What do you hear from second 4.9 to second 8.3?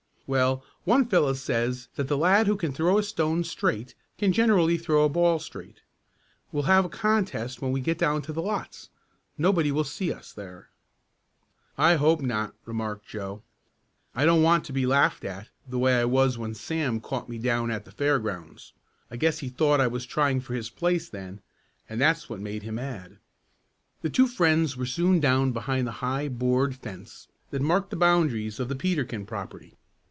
a ball straight. We'll have a contest when we get down